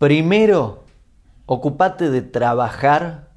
Primero, 0.00 0.86
ocupate 1.44 2.08
de 2.08 2.22
trabajar 2.22 3.28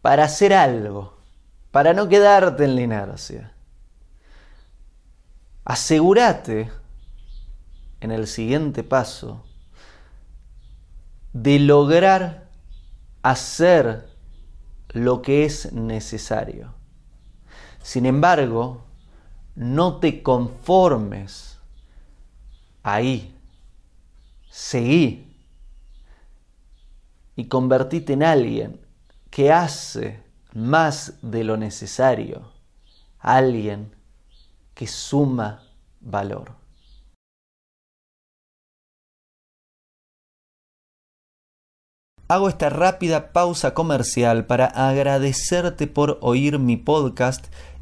para 0.00 0.24
hacer 0.24 0.54
algo, 0.54 1.18
para 1.70 1.92
no 1.92 2.08
quedarte 2.08 2.64
en 2.64 2.76
la 2.76 2.80
inercia. 2.80 3.52
Asegúrate 5.66 6.70
en 8.00 8.10
el 8.10 8.26
siguiente 8.26 8.82
paso 8.82 9.44
de 11.34 11.58
lograr 11.58 12.48
hacer 13.20 14.08
lo 14.94 15.20
que 15.20 15.44
es 15.44 15.74
necesario. 15.74 16.72
Sin 17.82 18.06
embargo, 18.06 18.82
no 19.54 19.98
te 19.98 20.22
conformes 20.22 21.58
ahí. 22.82 23.36
Seguí 24.50 25.32
y 27.36 27.46
convertite 27.46 28.14
en 28.14 28.24
alguien 28.24 28.80
que 29.30 29.52
hace 29.52 30.24
más 30.52 31.14
de 31.22 31.44
lo 31.44 31.56
necesario. 31.56 32.52
Alguien 33.20 33.94
que 34.74 34.88
suma 34.88 35.62
valor. 36.00 36.60
Hago 42.26 42.48
esta 42.48 42.70
rápida 42.70 43.32
pausa 43.32 43.74
comercial 43.74 44.46
para 44.46 44.66
agradecerte 44.66 45.86
por 45.86 46.18
oír 46.22 46.58
mi 46.58 46.76
podcast 46.76 47.46